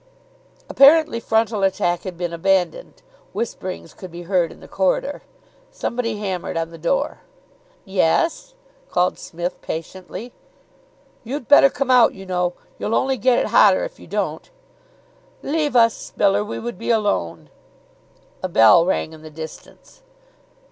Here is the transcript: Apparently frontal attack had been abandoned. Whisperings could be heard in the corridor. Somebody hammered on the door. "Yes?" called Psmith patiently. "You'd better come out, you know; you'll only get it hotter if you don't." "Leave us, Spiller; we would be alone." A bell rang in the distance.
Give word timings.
Apparently 0.67 1.19
frontal 1.19 1.61
attack 1.61 2.01
had 2.05 2.17
been 2.17 2.33
abandoned. 2.33 3.03
Whisperings 3.33 3.93
could 3.93 4.09
be 4.09 4.23
heard 4.23 4.51
in 4.51 4.59
the 4.59 4.67
corridor. 4.67 5.21
Somebody 5.69 6.17
hammered 6.17 6.57
on 6.57 6.71
the 6.71 6.79
door. 6.79 7.19
"Yes?" 7.85 8.55
called 8.89 9.19
Psmith 9.19 9.61
patiently. 9.61 10.33
"You'd 11.23 11.47
better 11.47 11.69
come 11.69 11.91
out, 11.91 12.15
you 12.15 12.25
know; 12.25 12.53
you'll 12.79 12.95
only 12.95 13.15
get 13.17 13.37
it 13.37 13.49
hotter 13.49 13.83
if 13.83 13.99
you 13.99 14.07
don't." 14.07 14.49
"Leave 15.43 15.75
us, 15.75 15.93
Spiller; 15.93 16.43
we 16.43 16.57
would 16.57 16.79
be 16.79 16.89
alone." 16.89 17.51
A 18.41 18.49
bell 18.49 18.83
rang 18.87 19.13
in 19.13 19.21
the 19.21 19.29
distance. 19.29 20.01